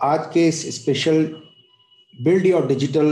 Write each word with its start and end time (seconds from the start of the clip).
आज 0.00 0.20
के 0.34 0.46
इस 0.48 0.60
special 0.74 1.24
build 2.14 2.46
your 2.46 2.66
digital 2.66 3.08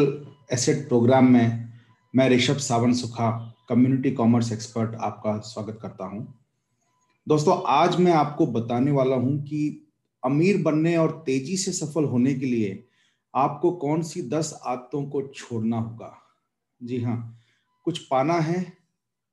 asset 0.52 0.87
program 0.88 1.26
में 1.33 1.72
मैं 2.14 2.29
ऋषभ 2.30 2.57
सावन 2.57 2.92
सुखा 2.92 3.30
कम्युनिटी 3.68 4.10
कॉमर्स 4.10 4.52
एक्सपर्ट 4.52 4.94
आपका 4.94 5.36
स्वागत 5.38 5.78
करता 5.82 6.04
हूँ। 6.04 6.22
दोस्तों, 7.26 7.60
आज 7.66 7.98
मैं 8.00 8.12
आपको 8.12 8.46
बताने 8.46 8.90
वाला 8.90 9.16
हूँ 9.16 9.36
कि 9.43 9.90
अमीर 10.22 10.62
बनने 10.62 10.96
और 10.96 11.11
तेज़ी 11.27 11.57
से 11.57 11.73
सफल 11.73 12.05
होने 12.05 12.35
के 12.35 12.46
लिए 12.46 12.85
आपको 13.34 13.73
कौन 13.77 14.02
सी 14.02 14.23
दस 14.29 14.59
आदतों 14.66 15.05
को 15.05 15.23
छोड़ना 15.27 15.79
होगा। 15.79 16.12
जी 16.80 17.02
हाँ 17.02 17.18
कुछ 17.86 17.98
पाना 18.07 18.39
है 18.41 18.64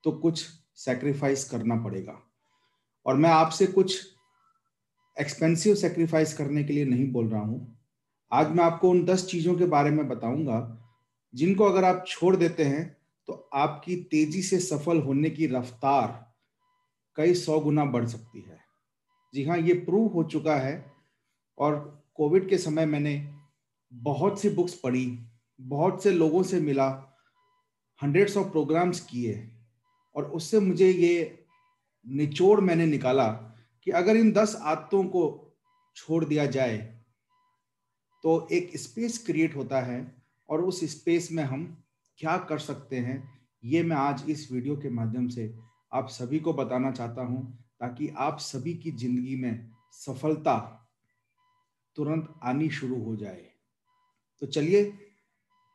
तो 0.04 0.12
कुछ 0.12 0.46
सेक्रीफाइस 0.78 1.50
करना 1.50 1.76
पड़ेगा। 1.84 2.20
और 3.06 3.16
मैं 3.16 3.30
आपसे 3.30 3.68
कुछ 3.68 3.98
एक्सपेंसिव 5.18 5.76
सेक्रीफाइस 5.76 6.34
करने 6.34 6.64
के 6.64 6.74
लिए 6.74 6.86
नहीं 6.86 7.12
बोल 7.12 7.28
रहा 7.30 7.42
हूँ। 7.42 7.78
आज 8.32 8.50
मैं 8.50 8.64
आपको 8.64 8.90
उन 8.90 9.04
दस 9.06 9.26
चीज़ों 9.26 9.56
के 9.56 9.66
बारे 9.66 9.90
में 9.92 10.08
बताऊँगा, 10.08 10.58
जिनको 11.34 11.64
अगर 11.64 11.84
आप 11.84 12.04
छोड़ 12.08 12.36
देते 12.36 12.64
हैं 12.64 12.86
तो 13.28 13.34
आपकी 13.54 13.96
तेज़ी 14.12 14.42
से 14.42 14.60
सफल 14.60 15.02
होने 15.02 15.30
की 15.30 15.48
रफ्तार 15.48 16.24
कई 17.18 17.34
सौ 17.36 17.60
गुना 17.60 17.86
बढ़ 17.86 18.06
सकती 18.06 18.42
है। 18.42 18.60
जी 19.34 19.44
हाँ 19.44 19.58
ये 19.58 19.74
प्रूव 19.76 20.08
हो 20.08 20.24
चुका 20.26 20.56
है 20.56 20.86
और 21.58 21.78
कोविड 22.16 22.50
के 22.50 22.58
समय 22.58 22.86
मैंने 22.86 23.16
बहुत 23.92 24.42
सी 24.42 24.50
बुक्स 24.50 24.74
पढ़ी, 24.76 25.08
बहुत 25.60 26.04
से 26.04 26.12
लोगों 26.12 26.44
से 26.44 26.60
मिला 26.60 26.88
हंड्रेड्स 28.02 28.38
ऑफ़ 28.38 28.48
प्रोग्राम्स 28.48 29.00
किए, 29.02 29.50
और 30.16 30.24
उससे 30.26 30.60
मुझे 30.60 30.90
ये 30.90 31.46
निचोड़ 32.06 32.60
मैंने 32.62 32.86
निकाला 32.86 33.28
कि 33.88 33.92
अगर 33.92 34.18
इन 34.18 34.32
दस 34.32 34.56
आदतों 34.64 35.04
को 35.06 35.24
छोड़ 35.96 36.24
दिया 36.26 36.46
जाए 36.48 36.78
तो 38.24 38.48
एक 38.52 38.72
स्पेस 38.78 39.18
क्रिएट 39.26 39.56
होता 39.56 39.82
है 39.82 40.00
और 40.50 40.62
उस 40.62 40.84
स्पेस 40.92 41.30
में 41.32 41.44
हम 41.44 41.66
क्या 42.20 42.38
कर 42.50 42.60
सकते 42.60 42.98
हैं, 42.98 43.18
ये 43.64 43.84
मैं 43.84 43.96
आज 43.98 44.24
इस 44.30 44.48
वीडियो 44.52 44.76
के 44.78 44.90
माध्यम 44.90 45.28
से 45.28 45.54
आप 45.94 46.10
सभी 46.10 46.40
को 46.40 46.54
बताना 46.54 46.92
चाहता 46.92 47.22
हूँ, 47.22 47.42
ताकि 47.80 48.08
आप 48.18 48.40
सभी 48.40 48.74
की 48.74 48.92
ज़िंदगी 48.92 49.36
में 49.36 49.72
सफलता 49.94 50.58
तुरंत 51.98 52.34
आनी 52.44 52.70
शुरू 52.70 53.02
हो 53.04 53.16
जाए। 53.16 53.46
तो 54.42 54.48
चलिए 54.48 54.82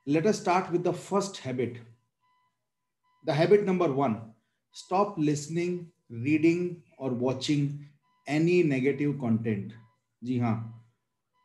let 0.06 0.26
us 0.26 0.40
start 0.40 0.70
with 0.72 0.86
the 0.88 0.92
first 0.92 1.40
habit 1.44 1.78
the 3.26 3.30
habit 3.30 3.64
number 3.66 3.90
one 3.92 4.16
stop 4.76 5.18
listening 5.18 5.78
reading 6.24 6.70
और 6.98 7.14
वॉचिंग 7.14 7.68
एनी 8.30 8.62
नेगेटिव 8.62 9.12
कंटेंट 9.12 9.72
जी 10.24 10.38
हाँ. 10.38 10.76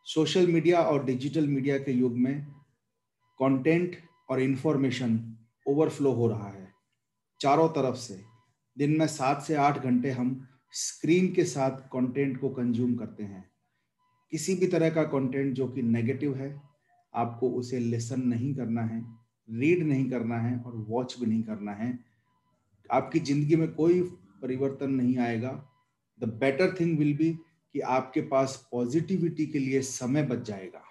सोशल 0.04 0.48
मीडिया 0.48 0.82
और 0.82 1.06
डिजिटल 1.06 1.48
मीडिया 1.48 1.78
के 1.78 1.92
युग 1.92 2.14
में 2.14 2.46
कंटेंट 3.40 3.96
और 4.30 4.42
इंफॉर्मेशन 4.42 5.38
ओवरफ्लो 5.68 6.12
हो 6.12 6.28
रहा 6.28 6.50
है. 6.50 6.74
चारों 7.42 7.70
तरफ़ 7.70 7.96
से. 7.96 8.24
दिन 8.78 8.98
में 8.98 9.08
सात 9.08 9.42
से 9.42 9.56
आठ 9.56 9.84
घंटे 9.84 10.12
हम 10.12 10.48
स्क्रीन 10.72 11.34
के 11.34 11.44
साथ 11.44 11.72
कंटेंट 11.72 12.40
को 12.40 12.50
कंज्यूम 12.50 12.96
करते 12.96 13.24
हैं. 13.24 13.50
किसी 14.32 14.56
भी 14.56 14.68
तरह 14.68 14.90
का 14.90 15.04
कंटेंट 15.04 15.54
जो 15.54 15.68
कि 15.68 15.82
नेगेटिव 15.82 16.36
है, 16.36 16.62
आपको 17.16 17.50
उसे 17.50 17.80
लिसन 17.80 18.22
नहीं 18.22 18.56
करना 18.56 18.82
है 18.82 19.16
रीड 19.50 19.84
नहीं 19.84 20.10
करना 20.10 20.38
है 20.38 20.60
और 20.60 20.76
वॉच 20.76 21.20
भी 21.20 21.26
नहीं 21.26 21.44
करना 21.44 21.72
है. 21.72 22.00
आपकी 22.92 23.20
ज़िंदगी 23.20 23.56
में 23.56 23.74
कोई 23.74 24.02
परिवर्तन 24.42 24.92
नहीं 24.92 25.18
आएगा. 25.18 25.75
The 26.20 26.24
better 26.40 26.76
thing 26.80 26.98
will 27.00 27.16
be 27.18 27.32
कि 27.76 27.80
आपके 27.80 28.22
पास 28.22 28.68
पॉजिटिविटी 28.72 29.46
के 29.46 29.60
लिए 29.60 29.82
समय 29.82 30.24
बच 30.24 30.48
जाएगा। 30.48 30.82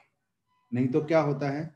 नहीं 0.72 0.86
तो 0.89 1.00
क्या 1.00 1.20
होता 1.20 1.50
है? 1.50 1.75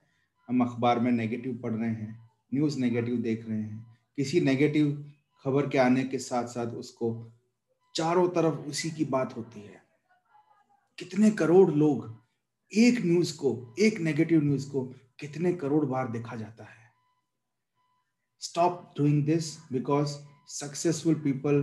हम 0.49 0.65
अखबार 0.65 1.01
में 1.01 1.11
नेगेटिव 1.13 1.55
पढ़ 1.63 1.73
रहे 1.73 1.91
हैं 1.91 2.31
न्यूज़ 2.55 2.79
नेगेटिव 2.79 3.17
देख 3.17 3.49
रहे 3.49 3.61
हैं, 3.61 3.97
किसी 4.19 4.41
नेगेटिव 4.41 5.13
खबर 5.45 5.69
के 5.69 5.79
आने 5.79 6.05
के 6.05 6.19
साथ 6.19 6.47
साथ 6.47 6.67
उसको 6.67 7.11
चारों 7.95 8.29
तरफ़ 8.29 8.59
उसी 8.61 8.91
की 8.91 9.05
बात 9.05 9.37
होती 9.37 9.61
है। 9.61 9.83
कितने 10.99 11.31
करोड़ 11.31 11.71
लोग 11.71 12.17
एक 12.73 13.01
न्यूज़ 13.05 13.37
को, 13.37 13.75
एक 13.79 13.99
नेगेटिव 13.99 14.43
न्यूज़ 14.45 14.69
को 14.71 14.85
कितने 15.21 15.53
करोड़ 15.53 15.85
बार 15.85 16.09
देखा 16.09 16.37
जाता 16.37 16.65
है। 16.65 16.91
Stop 18.43 18.93
doing 18.99 19.25
this 19.25 19.57
because 19.73 20.17
successful 20.49 21.15
people 21.15 21.63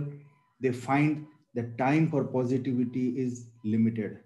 they 0.60 0.70
find 0.70 1.26
the 1.56 1.64
time 1.78 2.06
for 2.10 2.24
positivity 2.32 3.06
is 3.22 3.44
limited 3.66 4.16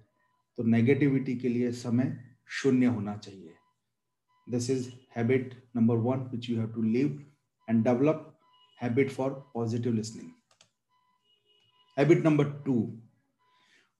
तो 0.58 0.62
नेगेटिविटी 0.66 1.36
के 1.36 1.48
लिए 1.48 1.70
समय 1.72 2.16
शून्य 2.52 2.86
होना 2.86 3.16
चाहिए. 3.16 3.54
This 4.46 4.70
is 4.70 4.88
habit 5.16 5.54
number 5.76 5.96
one 5.98 6.28
which 6.30 6.50
you 6.50 6.58
have 6.58 6.72
to 6.72 6.82
live 6.82 7.22
and 7.68 7.84
develop 7.84 8.26
habit 8.78 9.10
for 9.10 9.30
positive 9.54 9.92
listening 9.92 10.30
habit 11.96 12.24
number 12.24 12.50
two 12.66 12.74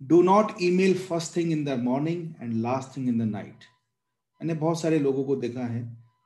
do 0.01 0.23
not 0.23 0.53
email 0.63 0.95
first 0.99 1.37
thing 1.37 1.53
in 1.53 1.65
the 1.65 1.79
morning 1.79 2.29
and 2.43 2.55
last 2.63 2.97
thing 2.97 3.09
in 3.09 3.19
the 3.19 3.31
night 3.31 3.65
मैंने 4.41 4.55
बहुत 4.55 4.81
सारे 4.81 4.99
लोगों 4.99 5.25
को 5.25 5.37
देखा 5.37 5.65
है, 5.67 5.83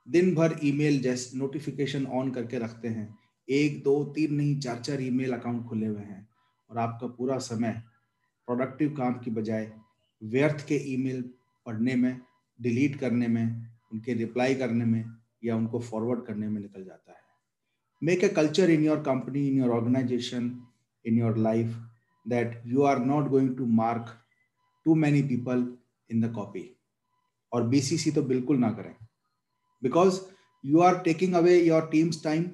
दिन 0.07 0.33
भर 0.35 0.55
email 0.63 0.99
जैसे 1.01 1.37
नोटिफिकेशन 1.37 2.05
ऑन 2.07 2.31
करके 2.31 2.59
रखते 2.59 2.87
हैं। 2.87 3.07
एक, 3.47 3.81
दो, 3.83 4.03
तीन 4.05 4.33
नहीं, 4.33 4.59
चार 4.59 4.79
चार 4.79 5.01
ईमेल 5.01 5.33
अकाउंट 5.33 5.65
खुले 5.65 5.87
हुए 5.87 6.01
हैं। 6.01 6.24
और 6.69 6.77
आपका 6.79 7.07
पूरा 7.07 7.37
समय 7.39 7.81
प्रोडक्टिव 8.47 8.93
काम 8.97 9.13
की 9.19 9.31
बजाय 9.31 9.71
व्यर्थ 10.21 10.65
के 10.67 10.75
ईमेल 10.93 11.21
पढ़ने 11.65 11.95
में 11.95 12.19
डिलीट 12.59 12.99
करने 12.99 13.27
में, 13.27 13.69
उनके 13.93 14.13
रिप्लाई 14.13 14.55
करने 14.55 14.85
में 14.85 15.03
या 15.45 15.55
उनको 15.55 15.79
फॉरवर्ड 15.79 16.25
करने 16.25 16.47
में 16.49 16.61
निकल 16.61 16.83
जाता 16.83 17.11
है। 17.11 17.23
Make 18.01 18.23
a 18.23 18.27
culture 18.29 18.69
in 18.69 18.83
your 18.85 18.99
company 19.03 19.47
in 19.47 19.57
your 19.57 19.71
organization 19.71 20.51
in 21.05 21.17
your 21.17 21.37
life 21.37 21.75
that 22.25 22.61
you 22.65 22.83
are 22.83 22.99
not 23.05 23.27
going 23.29 23.55
to 23.57 23.65
mark 23.75 24.15
too 24.85 24.95
many 24.95 25.21
people 25.23 25.67
in 26.09 26.21
the 26.21 26.31
copy 26.35 26.69
और 27.51 27.67
बीसीसी 27.67 28.11
तो 28.11 28.21
बिल्कुल 28.23 28.57
ना 28.57 28.71
करें। 28.71 28.95
Because 29.83 30.19
you 30.63 30.79
are 30.81 30.97
taking 31.03 31.33
away 31.35 31.59
your 31.59 31.87
team's 31.91 32.23
time 32.23 32.45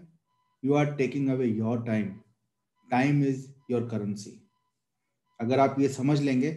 you 0.64 0.74
are 0.74 0.94
taking 0.96 1.30
away 1.30 1.48
your 1.48 1.84
time 1.86 2.14
time 2.90 3.24
is 3.24 3.51
your 3.72 3.88
currency 3.92 4.32
अगर 5.40 5.60
आप 5.60 5.76
ये 5.80 5.88
समझ 5.90 6.20
लेंगे 6.22 6.52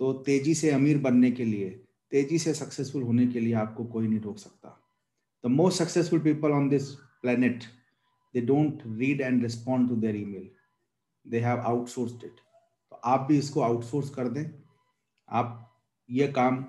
तो 0.00 0.12
तेज़ी 0.26 0.54
से 0.54 0.70
अमीर 0.70 0.98
बनने 0.98 1.30
के 1.30 1.44
लिए, 1.44 1.70
तेज़ी 2.12 2.38
से 2.38 2.54
सक्सेसफुल 2.54 3.02
होने 3.02 3.26
के 3.26 3.40
लिए 3.40 3.54
आपको 3.56 3.84
कोई 3.84 4.08
नहीं 4.08 4.20
रोक 4.20 4.38
सकता। 4.38 4.78
The 5.44 5.50
most 5.50 5.78
successful 5.78 6.20
people 6.20 6.52
on 6.52 6.68
this 6.68 6.88
planet 7.22 7.64
they 8.34 8.40
read 8.40 9.20
and 9.20 9.42
respond 9.42 9.88
to 9.88 9.96
their 9.96 10.16
email 10.16 10.48
they 11.26 11.40
have 11.40 11.60
outsourced 11.62 12.24
it 12.24 12.36
तो 12.92 12.96
आप 12.96 13.26
भी 13.28 13.38
इसको 13.38 13.60
आउटसोर्स 13.60 14.10
कर 14.10 14.28
दें। 14.28 14.44
आप 15.28 15.58
ये 16.08 16.26
काम 16.28 16.62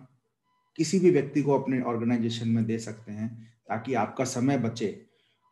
किसी 0.77 0.99
भी 0.99 1.09
व्यक्ति 1.11 1.41
को 1.43 1.59
अपने 1.59 1.81
ऑर्गेनाइजेशन 1.81 2.49
में 2.49 2.65
दे 2.65 2.77
सकते 2.79 3.11
हैं, 3.11 3.29
ताकि 3.67 3.93
आपका 3.93 4.23
समय 4.25 4.57
बचे 4.57 4.89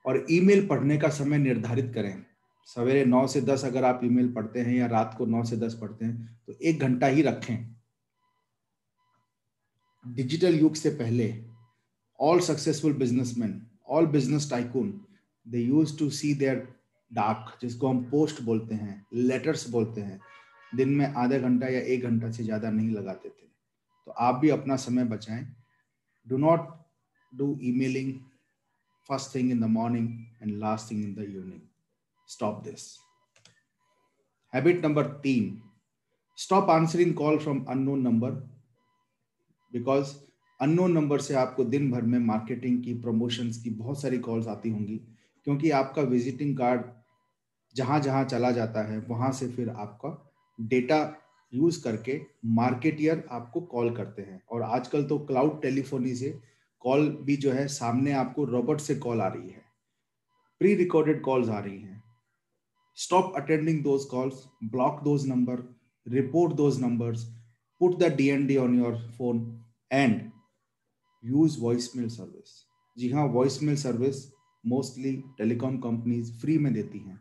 और 0.06 0.26
ईमेल 0.32 0.68
पढ़ने 0.68 0.98
का 0.98 1.10
समय 1.10 1.38
निर्धारित 1.38 1.92
करें। 1.96 2.26
सवेरे 2.68 3.06
नौ 3.06 3.26
से 3.28 3.42
दस 3.42 3.66
अगर 3.66 3.84
आप 3.84 4.02
ईमेल 4.04 4.32
पढ़ते 4.34 4.62
हैं 4.62 4.74
या 4.74 4.88
रात 4.88 5.16
को 5.18 5.26
नौ 5.26 5.44
से 5.44 5.58
दस 5.58 5.78
पढ़ते 5.82 6.06
हैं 6.06 6.40
तो 6.48 6.54
एक 6.62 6.80
घंटा 6.80 7.08
ही 7.08 7.22
रखें। 7.22 7.58
डिजिटल 10.06 10.56
युग 10.56 10.76
से 10.76 10.90
पहले 10.92 11.34
all 12.20 12.40
successful 12.42 12.94
businessman 12.94 13.62
all 13.88 14.06
business 14.08 14.50
tycoon 14.50 14.90
they 15.46 15.60
use 15.60 15.98
to 16.00 16.10
see 16.12 16.34
their 16.36 16.68
डाक 17.12 17.58
जिसको 17.62 17.88
हम 17.88 18.04
पोस्ट 18.10 18.42
बोलते 18.42 18.76
हैं 18.76 19.06
लेटर्स 19.14 19.70
बोलते 19.70 20.02
हैं, 20.02 20.20
दिन 20.72 20.90
में 20.90 21.06
आधा 21.06 21.38
घंटा 21.38 21.68
या 21.68 21.80
एक 21.84 22.04
घंटा 22.04 22.32
से 22.32 22.44
ज़्यादा 22.44 22.70
नहीं 22.70 22.90
लगाते 22.92 23.30
थे। 23.30 23.48
तो 24.08 24.12
आप 24.12 24.36
भी 24.36 24.50
अपना 24.50 24.76
समय 24.78 25.04
बचाएँ। 25.06 25.44
Do 26.28 26.38
not 26.38 26.70
do 27.34 27.58
emailing 27.64 28.14
first 29.10 29.36
thing 29.36 29.52
in 29.52 29.60
the 29.62 29.70
morning 29.70 30.08
and 30.42 30.58
last 30.60 30.92
thing 30.92 31.04
in 31.04 31.14
the 31.16 31.30
evening 31.30 31.60
stop 32.36 32.64
this. 32.64 32.98
Habit 34.54 34.82
number 34.82 35.04
तीन 35.04 35.62
stop 36.38 36.70
answering 36.70 37.14
call 37.14 37.40
from 37.40 37.66
unknown 37.70 38.04
number 38.10 38.32
because 39.74 40.14
unknown 40.62 40.92
number 40.92 41.20
से 41.20 41.34
आपको 41.36 41.64
दिन 41.64 41.92
भर 41.92 42.02
में 42.02 42.20
मार्केटिंग 42.20 42.84
की 42.84 42.94
प्रमोशंस 42.94 43.64
की 43.64 43.70
बहुत 43.70 44.02
सारी 44.02 44.18
कॉल्स 44.18 44.48
आती 44.48 44.70
होंगी 44.70 44.98
क्योंकि 45.44 45.72
आपका 45.72 46.02
विजिटिंग 46.02 46.58
कार्ड 46.58 46.82
जहाँ 47.76 48.00
जहाँ 48.00 48.24
चला 48.26 48.52
जाता 48.52 48.82
है, 48.82 49.00
वहाँ 49.00 49.32
से 49.32 49.48
फिर 49.48 49.70
आपका 49.70 50.32
डेटा 50.62 51.18
यूज़ 51.54 51.84
करके 51.84 52.22
मार्केटियर 52.46 53.28
आपको 53.32 53.62
कॉल 53.62 53.96
करते 53.96 54.22
हैं। 54.22 54.42
और 54.52 54.62
आजकल 54.62 55.04
तो 55.04 55.20
क्लाउड 55.20 55.62
टेलीफोनी 55.62 56.16
से 56.16 56.40
कॉल 56.80 57.10
भी 57.22 57.38
जो 57.38 57.52
है 57.52 57.68
सामने 57.68 58.12
आपको 58.12 58.46
रोबोट 58.46 58.80
से 58.80 58.96
कॉल 58.96 59.22
आ 59.22 59.28
रही 59.28 59.50
है। 59.50 59.62
प्री 60.60 60.76
रिकॉर्डेड 60.76 61.22
कॉल्स 61.22 61.50
आ 61.50 61.60
रही 61.60 61.82
हैं। 61.82 62.01
stop 62.97 63.37
attending 63.37 63.83
those 63.83 64.07
calls 64.07 64.49
block 64.75 65.05
those 65.05 65.27
number 65.27 65.57
report 66.07 66.57
those 66.57 66.79
numbers 66.79 67.27
put 67.81 67.99
the 67.99 68.11
dnd 68.11 68.57
on 68.63 68.79
your 68.83 68.95
phone 69.19 69.43
and 69.91 70.31
use 71.23 71.57
voicemail 71.67 72.11
service 72.11 72.55
जी 72.97 73.11
हाँ 73.13 73.25
voicemail 73.33 73.77
service 73.77 74.19
mostly 74.65 75.13
telecom 75.39 75.77
companies 75.81 76.31
free 76.41 76.57
में 76.59 76.73
देती 76.75 76.99
हैं 76.99 77.19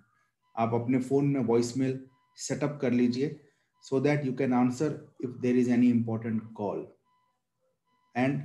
आप 0.55 0.73
अपने 0.73 0.99
फोन 1.07 1.25
में 1.27 1.39
वॉइसमेल 1.45 1.99
सेटअप 2.45 2.77
कर 2.81 2.91
लीजिए 2.91 3.35
so 3.83 3.99
that 3.99 4.25
you 4.25 4.33
can 4.41 4.53
answer 4.53 4.93
if 5.23 5.29
there 5.41 5.57
is 5.57 5.69
any 5.69 5.89
important 5.91 6.41
call 6.57 6.87
and 8.15 8.41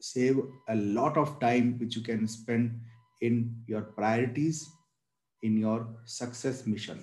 save 0.00 0.40
a 0.68 0.74
lot 0.74 1.16
of 1.16 1.40
time 1.40 1.78
which 1.78 1.96
you 1.96 2.02
can 2.02 2.26
spend 2.28 2.80
in 3.20 3.36
your 3.66 3.80
priorities 3.98 4.58
in 5.43 5.57
your 5.57 5.79
success 6.05 6.61
mission. 6.67 6.97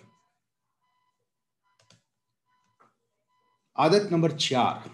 आदत 3.76 4.08
number 4.12 4.32
चार 4.32 4.90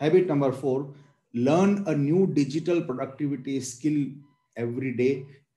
habit 0.00 0.30
number 0.30 0.52
four 0.54 0.94
learn 1.34 1.76
a 1.84 1.92
new 1.96 2.24
digital 2.34 2.80
productivity 2.82 3.60
skill 3.70 3.98
every 4.56 4.90
day 5.00 5.08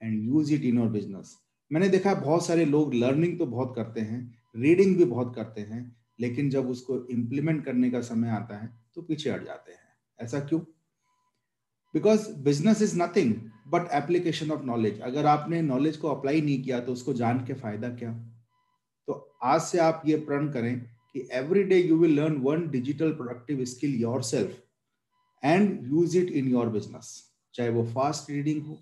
and 0.04 0.24
use 0.24 0.54
it 0.54 0.64
in 0.66 0.78
your 0.78 0.90
business 0.92 1.38
मैंने 1.72 1.88
देखा 1.90 2.14
बहुत 2.16 2.46
सारे 2.46 2.66
लोग 2.66 2.94
learning 2.94 3.38
तो 3.40 3.46
बहुत 3.46 3.74
करते 3.76 4.02
हैं 4.02 4.20
रीडिंग 4.58 4.96
भी 4.98 5.06
बहुत 5.06 5.34
करते 5.36 5.62
हैं, 5.62 5.96
लेकिन 6.20 6.50
जब 6.50 6.70
उसको 6.70 6.98
इम्प्लीमेंट 7.12 7.64
करने 7.66 7.90
का 7.92 8.02
समय 8.02 8.30
आता 8.30 8.58
है 8.58 8.68
तो 8.96 9.02
पीछे 9.02 9.32
हट 9.32 9.46
जाते 9.46 9.72
हैं। 9.72 9.94
ऐसा 10.20 10.40
क्यों? 10.40 10.60
Because 11.94 12.30
business 12.44 12.82
is 12.82 13.02
nothing 13.02 13.34
but 13.72 13.88
application 13.94 14.52
of 14.52 14.64
knowledge 14.66 15.00
अगर 15.02 15.26
आपने 15.26 15.62
नॉलेज 15.62 15.98
को 15.98 16.08
अप्लाई 16.10 16.42
नहीं 16.42 16.62
किया 16.64 16.80
तो 16.80 16.94
उसको 16.94 17.14
जान 17.14 17.46
के 17.46 17.54
फ़ायदा 17.54 17.90
क्या? 17.90 18.12
तो 19.08 19.38
आज 19.44 19.62
से 19.62 19.80
आप 19.80 20.02
ये 20.06 20.16
प्रण 20.20 20.52
करें 20.52 20.80
कि 21.14 21.28
every 21.34 21.64
day 21.64 21.78
you 21.78 21.98
will 21.98 22.16
learn 22.20 22.36
one 22.42 22.68
digital 22.72 23.12
productive 23.14 23.64
skill 23.66 23.96
yourself 24.24 24.58
and 25.44 25.88
use 25.92 26.18
it 26.18 26.32
in 26.32 26.48
your 26.48 26.70
business 26.70 27.14
चाहे 27.56 27.70
वो 27.70 27.84
फास्ट 27.86 28.30
रीडिंग 28.32 28.66
हो, 28.66 28.78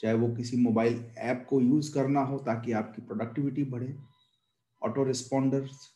चाहे 0.00 0.14
वो 0.14 0.28
किसी 0.36 0.56
मोबाइल 0.56 1.04
ऐप 1.18 1.46
को 1.50 1.60
यूज़ 1.60 1.92
करना 1.94 2.20
हो 2.22 2.38
ताकि 2.38 2.72
आपकी 2.72 3.02
प्रोडक्टिविटी 3.02 3.64
बढ़े 3.64 3.94
ऑटो 4.82 5.04
रिस्पॉन्डर्स 5.04 5.88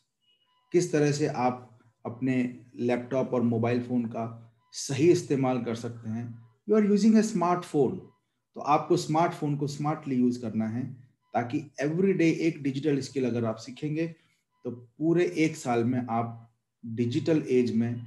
किस 0.73 0.91
तरह 0.91 1.11
से 1.11 1.27
आप 1.27 1.65
अपने 2.05 2.37
लैपटॉप 2.79 3.33
और 3.33 3.41
मोबाइल 3.43 3.81
फ़ोन 3.83 4.05
का 4.05 4.25
सही 4.73 5.09
इस्तेमाल 5.11 5.61
कर 5.63 5.75
सकते 5.75 6.09
हैं। 6.09 6.25
You 6.69 6.75
are 6.75 6.85
using 6.85 7.17
a 7.17 7.21
smartphone 7.21 8.01
तो 8.55 8.61
आपको 8.61 8.97
स्मार्टफ़ोन 8.97 9.55
को 9.57 9.67
स्मार्टली 9.67 10.15
यूज़ 10.15 10.41
करना 10.41 10.67
है 10.67 10.83
ताकि 11.33 11.63
एवरी 11.81 12.13
डे 12.13 12.29
एक 12.41 12.61
डिजिटल 12.63 12.99
स्किल 12.99 13.25
अगर 13.25 13.45
आप 13.45 13.55
सीखेंगे 13.57 14.07
तो 14.65 14.71
पूरे 14.71 15.25
एक 15.37 15.55
साल 15.55 15.83
में 15.83 16.05
आप 16.09 16.49
डिजिटल 16.83 17.43
एज 17.49 17.75
में 17.75 18.01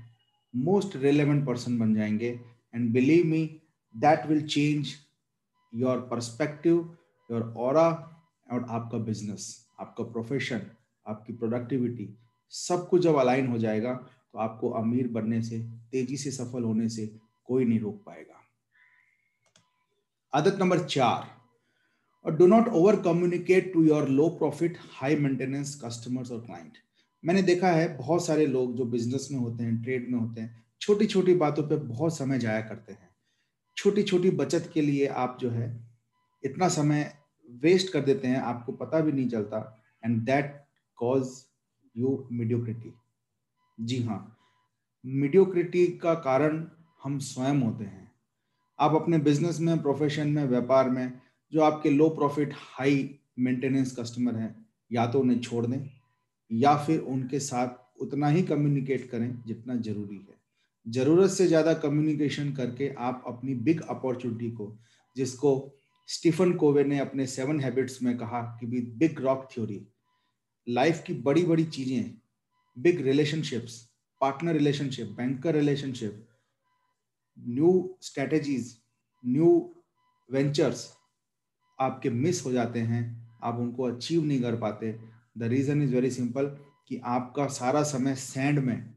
मोस्ट 0.55 0.97
रेलेवेंट 0.97 1.44
पर्सन 1.47 1.79
बन 1.79 1.94
जाएँगे। 1.94 2.29
And 2.75 2.91
believe 2.93 3.27
me 3.27 3.44
that 3.94 4.27
will 4.27 4.47
change 4.47 4.94
your 5.73 5.99
perspective 6.11 6.79
your 7.31 7.43
और 7.56 7.77
आपका 7.77 8.99
बिज़नेस 8.99 9.56
आपका 9.81 10.05
प्रोफेशन 10.05 10.62
आपकी 11.06 11.33
प्रोडक्टिविटी 11.33 12.09
सब 12.53 12.89
कुछ 12.89 13.03
जब 13.03 13.17
अलाइन 13.17 13.47
हो 13.47 13.59
जाएगा 13.59 13.94
तो 13.94 14.39
आपको 14.39 14.71
अमीर 14.71 15.09
बनने 15.09 15.43
से, 15.43 15.59
तेज़ी 15.93 16.17
से 16.17 16.31
सफल 16.31 16.62
होने 16.62 16.89
से 16.89 17.06
कोई 17.47 17.65
नहीं 17.65 17.81
रोक 17.81 18.03
पाएगा। 18.06 18.42
आदत 20.34 20.58
नंबर 20.61 20.79
चार, 20.81 21.25
और 22.25 22.37
do 22.37 22.46
not 22.46 22.69
over 22.69 22.96
communicate 23.02 23.73
to 23.73 23.82
your 23.84 24.08
low 24.08 24.29
profit 24.38 24.79
high 24.93 25.17
maintenance 25.17 25.75
customers 25.84 26.31
और 26.32 26.40
क्लाइंट 26.40 26.79
मैंने 27.25 27.43
देखा 27.43 27.70
है 27.70 27.96
बहुत 27.96 28.25
सारे 28.26 28.46
लोग 28.46 28.76
जो 28.76 28.84
बिज़नेस 28.87 29.29
में 29.32 29.38
होते 29.38 29.64
हैं 29.64 29.82
ट्रेड 29.82 30.08
में 30.11 30.19
होते 30.19 30.40
हैं 30.40 30.64
छोटी 30.81 31.06
छोटी 31.06 31.34
बातों 31.37 31.62
पे 31.62 31.76
बहुत 31.79 32.17
समय 32.17 32.38
जाया 32.38 32.61
करते 32.61 32.93
हैं। 32.93 33.08
छोटी 33.76 34.02
छोटी 34.02 34.31
बचत 34.32 34.70
के 34.75 34.81
लिए 34.81 35.06
आप 35.06 35.37
जो 35.40 35.50
है, 35.50 35.69
इतना 36.43 36.69
समय 36.70 37.12
वेस्ट 37.49 37.93
कर 37.93 38.00
देते 38.00 38.29
हैं, 38.29 38.40
आपको 38.40 38.73
पता 38.75 39.00
भी 39.00 39.12
नहीं 39.12 39.29
चलता 39.29 39.82
and 40.02 40.20
that 40.20 40.55
cause 40.99 41.29
you 41.96 42.26
mediocrity 42.32 42.94
जी 43.79 44.02
हाँ 44.02 44.38
मीडियोक्रिटी 45.05 45.87
का 45.99 46.14
कारण 46.20 46.64
हम 47.02 47.19
स्वयं 47.20 47.61
होते 47.62 47.84
हैं। 47.84 48.01
आप 48.78 48.94
अपने 48.94 49.19
बिज़नेस 49.19 49.60
में 49.60 49.82
प्रोफेशन 49.82 50.28
में, 50.28 50.44
व्यापार 50.44 50.90
में, 50.90 51.12
जो 51.52 51.60
आपके 51.62 51.90
low 51.90 52.08
profit 52.08 52.52
high 52.56 53.19
maintenance 53.38 53.96
customer 53.98 54.36
हैं, 54.36 54.54
या 54.90 55.06
तो 55.06 55.20
उन्हें 55.20 55.40
छोड़ 55.40 55.66
दें, 55.66 55.90
या 56.50 56.76
फिर 56.76 57.00
उनके 57.00 57.38
साथ 57.40 58.00
उतना 58.02 58.28
ही 58.28 58.42
कम्युनिकेट 58.42 59.08
करें 59.10 59.42
जितना 59.46 59.74
ज़रूरी 59.76 60.16
है। 60.16 60.40
ज़रूरत 60.86 61.30
से 61.30 61.46
ज़्यादा 61.46 61.72
कम्युनिकेशन 61.74 62.52
करके 62.52 62.88
आप 62.98 63.22
अपनी 63.26 63.54
बिग 63.56 63.80
अपॉर्चुनिटी 63.80 64.50
को, 64.50 64.76
जिसको 65.16 65.78
स्टीफन 66.08 66.52
कोवे 66.52 66.84
ने 66.84 66.98
अपने 66.98 67.26
सेवन 67.26 67.60
हैबिट्स 67.60 68.02
में 68.02 68.16
कहा 68.19 68.40
कि 68.60 68.66
भी 68.66 68.80
बिग 68.98 69.20
रॉक 69.20 69.48
थ्योरी 69.52 69.80
लाइफ 70.66 71.02
की 71.06 71.14
बड़ी 71.22 71.42
बड़ी 71.44 71.64
चीज़ें 71.64 72.14
big 72.76 73.00
relationships 73.00 73.80
partner 74.20 74.52
relationship 74.52 75.08
banker 75.16 75.54
relationship 75.54 76.26
new 77.38 77.99
strategies 78.02 78.76
new 79.25 79.50
ventures 80.31 80.90
आपके 81.79 82.11
मिस 82.11 82.44
हो 82.46 82.52
जाते 82.52 82.81
हैं, 82.81 83.02
आप 83.43 83.58
उनको 83.58 83.82
अचीव 83.84 84.25
नहीं 84.25 84.40
कर 84.43 84.56
पाते। 84.56 84.93
The 85.38 85.43
reason 85.44 85.82
is 85.82 85.94
very 85.94 86.11
simple 86.11 86.46
कि 86.88 87.00
आपका 87.06 87.46
सारा 87.50 87.82
समय 87.84 88.14
सैंड 88.17 88.58
में 88.58 88.94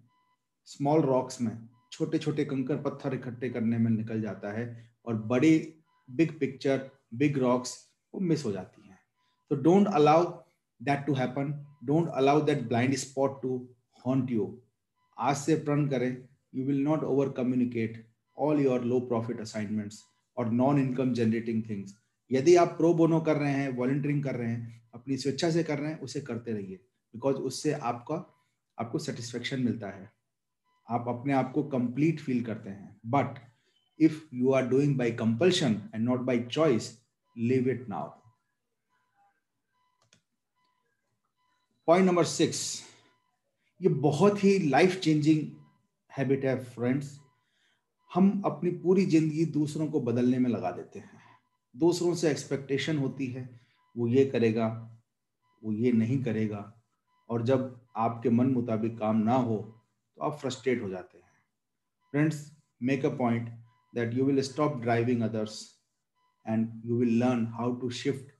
स्मॉल 0.67 1.01
रॉक्स 1.01 1.41
में 1.41 1.57
छोटे 1.91 2.17
छोटे 2.17 2.45
कंकर 2.45 2.77
पत्थर 2.81 3.13
इकट्ठे 3.13 3.49
करने 3.49 3.77
में 3.77 3.89
निकल 3.91 4.21
जाता 4.21 4.51
है 4.51 4.65
और 5.05 5.15
बड़ी 5.23 5.57
बिग 6.09 6.39
पिक्चर 6.39 6.89
बिग 7.13 7.37
रॉक्स 7.37 7.77
वो 8.13 8.19
मिस 8.21 8.45
हो 8.45 8.51
जाती 8.51 8.87
हैं। 8.87 8.99
तो 9.51 9.55
don't 9.55 9.87
allow 9.87 10.23
that 10.81 11.05
to 11.05 11.13
happen 11.13 11.53
don't 11.83 12.09
allow 12.15 12.41
that 12.41 12.67
blind 12.67 12.95
spot 12.97 13.41
to 13.41 13.57
haunt 14.05 14.31
you 14.31 14.47
आज 15.17 15.35
से 15.37 15.55
प्रण 15.55 15.87
करें। 15.89 16.27
You 16.55 16.65
will 16.65 16.83
not 16.83 17.03
over 17.03 17.29
communicate 17.37 18.05
all 18.37 18.59
your 18.61 18.83
low 18.83 18.99
profit 18.99 19.39
assignments 19.41 20.03
और 20.37 20.51
नॉन 20.51 20.79
इनकम 20.79 21.13
जनरेटिंग 21.13 21.63
थिंग्स 21.69 21.95
यदि 22.31 22.55
आप 22.55 22.67
प्रो 22.67 22.93
बोनो 22.93 23.19
कर 23.21 23.37
रहे 23.37 23.51
हैं 23.51 23.69
वॉल्टियरिंग 23.69 24.23
कर 24.23 24.35
रहे 24.35 24.49
हैं, 24.49 24.81
अपनी 24.93 25.17
स्वेच्छा 25.17 25.49
से 25.51 25.63
कर 25.63 25.79
रहे 25.79 25.91
हैं, 25.91 25.99
उसे 25.99 26.21
करते 26.21 26.51
रहिए 26.51 26.75
बिकॉज़ 27.13 27.35
उससे 27.37 27.73
आपका, 27.73 28.15
आपको 28.77 28.99
सेटिस्फेक्शन 28.99 29.61
मिलता 29.61 29.87
है। 29.87 30.11
आप 30.87 31.05
अपने 31.07 31.33
आप 31.33 31.51
को 31.51 31.63
कंप्लीट 31.63 32.19
फील 32.19 32.43
करते 32.43 32.69
हैं। 32.69 32.99
But 33.05 33.39
if 33.99 34.21
you 34.33 34.51
are 34.51 34.67
doing 34.67 34.97
by 34.97 35.11
compulsion 35.11 35.81
and 35.95 36.03
not 36.05 36.19
by 36.19 36.39
choice 36.39 36.91
leave 37.35 37.69
it 37.69 37.87
now 37.89 38.09
point 41.87 42.05
number 42.05 42.23
six 42.25 42.61
ये 43.81 43.89
बहुत 43.89 44.43
ही 44.43 44.57
लाइफ 44.59 44.99
चेंजिंग 44.99 45.47
हैबिट 46.11 46.45
है 46.45 46.63
फ्रेंड्स 46.63 47.19
हम 48.15 48.41
अपनी 48.45 48.69
पूरी 48.73 49.05
ज़िंदगी 49.05 49.45
दूसरों 49.53 49.87
को 49.87 49.99
बदलने 50.01 50.39
में 50.39 50.49
लगा 50.49 50.71
देते 50.71 50.99
हैं। 50.99 51.21
दूसरों 51.75 52.13
से 52.15 52.29
एक्सपेक्टेशन 52.31 52.97
होती 52.97 53.25
है, 53.27 53.49
वो 53.95 54.07
ये 54.07 54.25
करेगा, 54.25 54.67
वो 55.63 55.71
ये 55.73 55.91
नहीं 55.91 56.23
करेगा। 56.23 56.71
और 57.29 57.43
जब 57.43 57.79
आपके 57.97 58.29
मन 58.29 58.47
मुताबिक 58.47 58.97
काम 58.99 59.17
ना 59.19 59.35
हो 59.35 59.57
तो 60.17 60.23
आप 60.23 60.37
फ्रस्ट्रेट 60.39 60.81
हो 60.81 60.89
जाते 60.89 61.17
हैं। 61.17 61.23
Friends 62.13 62.51
make 62.81 63.05
a 63.05 63.09
point 63.17 63.49
that 63.93 64.13
you 64.13 64.25
will 64.25 64.41
stop 64.43 64.77
driving 64.81 65.21
others 65.21 65.61
and 66.45 66.81
you 66.85 66.97
will 66.97 67.17
learn 67.19 67.45
how 67.53 67.75
to 67.75 67.89
shift 67.99 68.33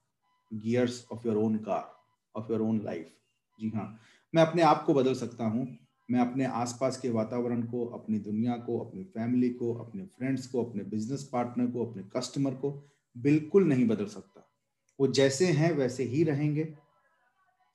gears 0.52 1.06
of 1.12 1.28
your 1.28 1.38
own 1.38 1.58
car 1.60 1.92
of 2.36 2.52
your 2.52 2.62
own 2.62 2.82
life 2.84 3.14
जी 3.60 3.70
हाँ 3.76 3.88
मैं 4.34 4.46
अपने 4.46 4.62
आप 4.62 4.84
को 4.84 4.94
बदल 4.94 5.14
सकता 5.16 5.46
हूँ। 5.46 5.66
मैं 6.12 6.20
अपने 6.20 6.46
आसपास 6.46 6.98
के 6.98 7.10
वातावरण 7.10 7.64
को, 7.64 7.86
अपनी 7.86 8.20
दुनिया 8.20 8.56
को, 8.58 8.80
अपनी 8.80 9.04
फैमिली 9.04 9.50
को, 9.50 9.74
अपने 9.74 10.04
फ्रेंड्स 10.06 10.48
को, 10.48 10.64
अपने 10.66 10.84
बिज़नेस 10.84 11.30
पार्टनर 11.34 11.72
को, 11.72 11.86
अपने 11.86 12.04
कस्टमर 12.04 12.54
को 12.54 12.92
बिल्कुल 13.18 13.64
नहीं 13.64 13.88
बदल 13.88 14.06
सकता। 14.06 14.50
वो 15.00 15.08
जैसे 15.08 15.46
हैं, 15.46 15.72
वैसे 15.72 16.04
ही 16.04 16.24
रहेंगे। 16.24 16.74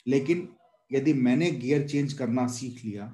लेकिन 0.07 0.49
यदि 0.93 1.13
मैंने 1.15 1.51
गियर 1.51 1.89
चेंज 1.89 2.13
करना 2.13 2.47
सीख 2.47 2.85
लिया 2.85 3.07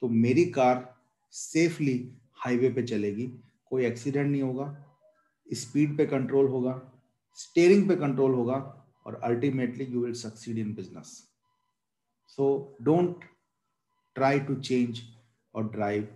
तो 0.00 0.08
मेरी 0.08 0.44
कार 0.44 0.96
सेफली 1.30 2.12
हाईवे 2.34 2.70
पे 2.70 2.82
चलेगी। 2.82 3.26
कोई 3.66 3.84
एक्सीडेंट 3.84 4.30
नहीं 4.30 4.42
होगा। 4.42 4.84
स्पीड 5.52 5.96
पे 5.96 6.06
कंट्रोल 6.06 6.48
होगा। 6.48 6.92
स्टेयरिंग 7.34 7.88
पे 7.88 7.96
कंट्रोल 7.96 8.34
होगा। 8.34 8.76
और 9.06 9.14
ultimately 9.14 9.84
you 9.84 10.04
will 10.04 10.12
succeed 10.12 10.58
in 10.58 10.74
business 10.74 11.28
so 12.26 12.76
don't 12.82 13.24
try 14.20 14.40
to 14.40 14.54
change 14.60 15.02
और 15.54 15.70
drive 15.72 16.08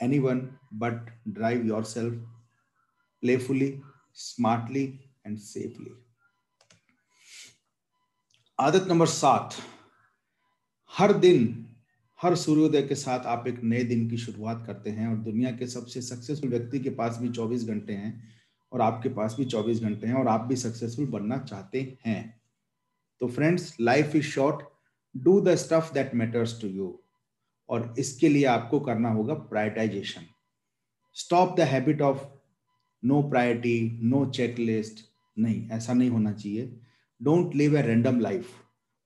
anyone 0.00 0.40
but 0.72 0.98
drive 1.32 1.64
yourself 1.66 2.12
playfully, 3.22 3.70
smartly, 4.16 4.84
and 5.24 5.40
safely. 5.40 5.90
आदत 8.58 8.86
नंबर 8.88 9.06
सात, 9.06 9.54
हर 10.98 11.12
दिन, 11.12 11.66
हर 12.22 12.34
सूर्योदय 12.34 12.82
के 12.82 12.94
साथ 12.94 13.26
आप 13.26 13.46
एक 13.48 13.60
नए 13.64 13.82
दिन 13.84 14.08
की 14.10 14.16
शुरुआत 14.16 14.64
करते 14.66 14.90
हैं 14.90 15.08
और 15.08 15.16
दुनिया 15.16 15.50
के 15.50 15.66
सबसे 15.66 16.02
सक्सेसफुल 16.02 16.50
व्यक्ति 16.50 16.80
के 16.80 16.90
पास 16.90 17.18
भी 17.18 17.28
24 17.28 17.64
घंटे 17.64 17.92
हैं 17.92 18.12
और 18.72 18.80
आपके 18.80 19.08
पास 19.08 19.36
भी 19.38 19.44
24 19.44 19.82
घंटे 19.82 20.06
हैं 20.06 20.14
और 20.14 20.28
आप 20.28 20.40
भी 20.40 20.56
सक्सेसफुल 20.56 21.06
बनना 21.06 21.38
चाहते 21.38 21.98
हैं। 22.06 22.42
तो 23.20 23.28
friends 23.28 23.76
life 23.80 24.16
is 24.16 24.26
short 24.26 24.64
do 25.16 25.40
the 25.40 25.54
stuff 25.54 25.92
that 25.94 26.14
matters 26.14 26.60
to 26.60 26.68
you 26.68 27.04
और 27.68 27.94
इसके 27.98 28.28
लिए 28.28 28.44
आपको 28.46 28.80
करना 28.80 29.10
होगा 29.10 29.34
prioritization 29.50 30.26
stop 31.16 31.56
the 31.56 31.60
habit 31.70 32.02
of 32.02 32.26
no 33.02 33.22
priority 33.22 34.00
no 34.02 34.24
checklist 34.26 35.04
नहीं, 35.36 35.68
ऐसा 35.70 35.92
नहीं 35.92 36.10
होना 36.10 36.32
चाहिए। 36.32 36.80
Don't 37.20 37.54
live 37.54 37.76
a 37.76 37.82
random 37.82 38.20
life 38.20 38.52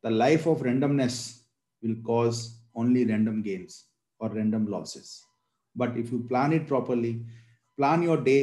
the 0.05 0.09
life 0.09 0.47
of 0.49 0.63
randomness 0.65 1.19
will 1.83 2.03
cause 2.03 2.47
only 2.77 3.05
random 3.05 3.43
gains 3.43 3.83
और 4.21 4.35
random 4.37 4.67
losses 4.67 5.21
but 5.77 5.97
if 5.99 6.13
you 6.13 6.19
plan 6.19 6.53
it 6.53 6.67
properly 6.69 7.13
plan 7.79 8.03
your 8.03 8.23
day 8.23 8.39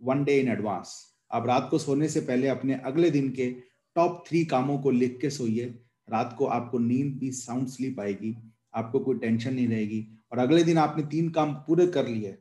one 0.00 0.24
day 0.24 0.38
in 0.40 0.48
advance 0.48 0.94
आप 1.30 1.46
रात 1.46 1.68
को 1.70 1.78
सोने 1.78 2.08
से 2.08 2.20
पहले 2.20 2.48
अपने 2.48 2.74
अगले 2.84 3.10
दिन 3.10 3.30
के 3.30 3.50
टॉप 3.96 4.24
थ्री 4.28 4.44
कामों 4.44 4.78
को 4.78 4.90
लिख 4.90 5.18
के 5.20 5.30
सोइए। 5.30 5.64
रात 6.08 6.34
को 6.38 6.46
आपको 6.46 6.78
नींद 6.78 7.16
भी 7.18 7.30
साउंड 7.32 7.68
स्लीप 7.68 8.00
आएगी। 8.00 8.34
आपको 8.74 9.00
कोई 9.00 9.18
टेंशन 9.18 9.54
नहीं 9.54 9.68
रहेगी। 9.68 10.06
और 10.32 10.38
अगले 10.38 10.62
दिन 10.64 10.78
आपने 10.78 11.02
तीन 11.06 11.28
काम 11.30 11.54
पूरे 11.66 11.86
कर 11.88 12.08
लिए 12.08 12.32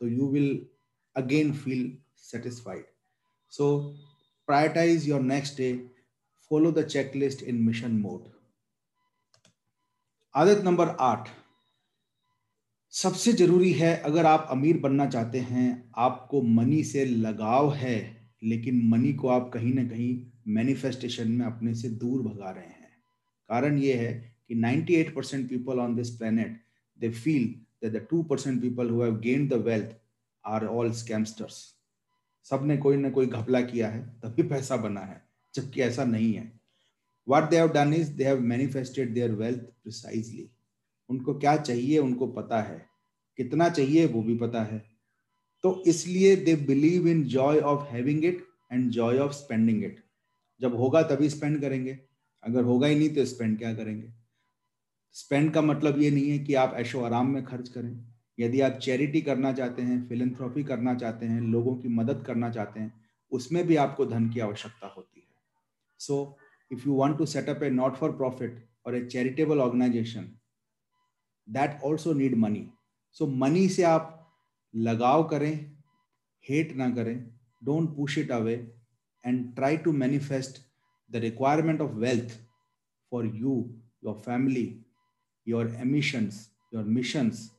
तो 0.00 0.08
you 0.08 0.28
will 0.28 0.66
again 1.16 1.52
feel 1.54 1.90
satisfied 2.22 2.84
so 3.52 3.66
prioritize 4.48 5.08
your 5.08 5.20
next 5.22 5.56
day 5.56 5.72
follow 6.50 6.72
the 6.72 6.86
checklist 6.86 7.42
in 7.42 7.62
mission 7.62 7.92
mode 7.92 8.28
आदत 10.34 10.62
नंबर 10.64 10.88
आठ। 11.00 11.28
सबसे 12.92 13.32
ज़रूरी 13.32 13.72
है, 13.72 13.96
अगर 13.96 14.26
आप 14.26 14.46
अमीर 14.50 14.78
बनना 14.80 15.06
चाहते 15.06 15.38
हैं, 15.40 15.92
आपको 15.96 16.40
मनी 16.42 16.82
से 16.84 17.04
लगाव 17.04 17.72
है, 17.74 17.98
लेकिन 18.42 18.80
मनी 18.88 19.12
को 19.12 19.28
आप 19.28 19.50
कहीं 19.54 19.72
ना 19.74 19.84
कहीं 19.84 20.26
मैनिफेस्टेशन 20.48 21.30
में 21.30 21.44
अपने 21.46 21.74
से 21.74 21.88
दूर 21.88 22.22
भगा 22.22 22.50
रहे 22.50 22.64
हैं। 22.64 22.90
कारण 23.50 23.78
ये 23.78 23.94
है 23.94 24.12
कि 24.48 24.54
98 24.54 25.14
percent 25.14 25.48
people 25.48 25.78
on 25.78 25.94
this 25.94 26.10
planet 26.10 26.60
they 27.00 27.10
feel 27.10 27.44
that 27.84 27.92
the 27.92 28.06
2 28.14 28.24
percent 28.24 28.62
people 28.62 28.90
who 28.90 29.02
have 29.02 29.18
gained 29.18 29.50
the 29.50 29.52
wealth 29.52 29.96
are 30.46 30.66
all 30.66 30.92
scamsters 30.92 31.76
सबने 32.44 32.76
कोई 32.76 32.96
ना 32.96 33.10
कोई 33.10 33.26
घपला 33.26 33.60
किया 33.60 33.88
है, 33.88 34.06
तभी 34.06 34.42
पैसा 34.42 34.76
बना 34.76 35.00
है, 35.00 35.22
जबकि 35.54 35.80
ऐसा 35.80 36.04
नहीं 36.04 36.34
है। 36.34 36.60
What 37.28 37.42
they 37.42 37.60
have 37.60 37.72
done 37.74 37.92
is 37.92 38.10
they 38.18 38.26
have 38.26 38.42
manifested 38.52 39.14
their 39.14 39.30
wealth 39.40 39.64
precisely. 39.86 40.44
उनको 41.08 41.34
क्या 41.34 41.56
चाहिए, 41.56 41.98
उनको 41.98 42.26
पता 42.26 42.62
है। 42.62 42.86
कितना 43.36 43.68
चाहिए, 43.68 44.06
वो 44.06 44.22
भी 44.22 44.36
पता 44.36 44.62
है। 44.62 44.84
तो 45.62 45.84
इसलिए 45.86 46.36
they 46.36 46.56
believe 46.56 47.08
in 47.08 47.24
joy 47.24 47.58
of 47.58 47.92
having 47.92 48.24
it 48.24 48.46
and 48.72 48.90
joy 48.90 49.18
of 49.18 49.32
spending 49.32 49.84
it 49.84 50.00
जब 50.60 50.74
होगा 50.74 51.02
तभी 51.02 51.28
स्पेंड 51.30 51.60
करेंगे। 51.60 51.98
अगर 52.42 52.62
होगा 52.62 52.86
ही 52.86 52.96
नहीं 52.96 53.08
तो 53.08 53.24
स्पेंड 53.24 53.58
क्या 53.58 53.74
करेंगे? 53.74 54.12
स्पेंड 55.14 55.52
का 55.54 55.62
मतलब 55.62 55.98
ये 55.98 56.10
नहीं 56.10 56.30
है 56.30 56.38
कि 56.38 56.54
आप 56.54 56.74
ऐशो 56.76 57.00
आराम 57.04 57.30
में 57.30 57.44
खर्च 57.44 57.68
करें। 57.68 57.92
यदि 58.38 58.60
आप 58.60 58.78
चैरिटी 58.82 59.20
करना 59.22 59.52
चाहते 59.52 59.82
हैं 59.82 60.06
फिलेंथ्रॉफी 60.08 60.64
करना 60.64 60.94
चाहते 60.94 61.26
हैं, 61.26 61.40
लोगों 61.40 61.76
की 61.76 61.88
मदद 61.88 62.22
करना 62.26 62.50
चाहते 62.50 62.80
हैं, 62.80 62.92
उसमें 63.32 63.66
भी 63.66 63.76
आपको 63.76 64.06
धन 64.06 64.28
की 64.30 64.40
आवश्यकता 64.40 64.86
होती 64.86 65.20
है। 65.20 65.26
So 66.00 66.38
if 66.70 66.86
you 66.86 66.94
want 66.94 67.18
to 67.18 67.26
setup 67.26 67.62
a 67.62 67.70
not 67.70 67.96
for 67.96 68.12
profit 68.16 68.64
और 68.86 68.96
a 68.96 69.04
charitable 69.06 69.60
organization 69.60 70.28
that 71.48 71.80
also 71.84 72.12
need 72.12 72.34
money 72.34 72.66
so 73.16 73.26
money 73.26 73.68
से 73.68 73.82
आप 73.82 74.12
लगाव 74.74 75.24
करें 75.28 75.54
हेट 76.44 76.76
ना 76.76 76.88
करें 76.90 77.16
don't 77.64 77.94
push 77.96 78.18
it 78.18 78.30
away 78.30 78.54
and 79.24 79.54
try 79.56 79.76
to 79.76 79.92
manifest 79.92 80.60
the 81.10 81.16
requirement 81.16 81.80
of 81.80 81.92
wealth 81.96 82.38
for 83.12 83.26
you 83.26 83.54
your 84.04 84.14
family 84.26 84.66
your 85.48 85.74
emissions 85.74 86.50
your 86.74 86.84
missions 86.84 87.50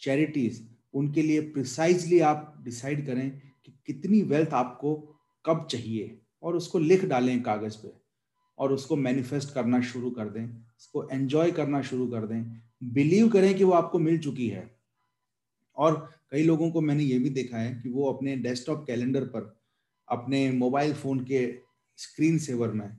charities 0.00 0.68
उनके 0.94 1.22
लिए 1.22 1.40
precisely 1.40 2.20
आप 2.20 2.62
decide 2.64 3.06
करें 3.06 3.30
कि 3.64 3.72
कितनी 3.86 4.22
वेल्थ 4.22 4.48
आपको 4.48 4.94
कब 5.46 5.66
चाहिए 5.70 6.18
और 6.42 6.56
उसको 6.56 6.78
लिख 6.78 7.04
डालें 7.04 7.42
कागज़ 7.42 7.76
पे 7.76 7.92
और 8.58 8.72
उसको 8.72 8.96
मैनिफेस्ट 8.96 9.54
करना 9.54 9.80
शुरू 9.80 10.10
कर 10.10 10.28
दें, 10.28 10.46
उसको 10.78 11.08
एंजॉय 11.08 11.50
करना 11.50 11.82
शुरू 11.82 12.06
कर 12.06 12.26
दें। 12.26 12.62
बिलीव 12.84 13.28
करें 13.28 13.54
कि 13.54 13.64
वो 13.64 13.72
आपको 13.72 13.98
मिल 13.98 14.18
चुकी 14.18 14.48
है। 14.48 14.76
और 15.76 16.14
कई 16.30 16.42
लोगों 16.42 16.70
को 16.70 16.80
मैंने 16.80 17.04
ये 17.04 17.18
भी 17.18 17.30
देखा 17.30 17.58
है 17.58 17.74
कि 17.74 17.88
वो 17.88 18.12
अपने 18.12 18.36
डेस्कटॉप 18.36 18.84
कैलेंडर 18.86 19.24
पर, 19.24 19.56
अपने 20.08 20.50
मोबाइल 20.52 20.94
फ़ोन 20.94 21.24
के 21.24 21.54
स्क्रीन 21.96 22.38
सेवर 22.38 22.68
में 22.68 22.96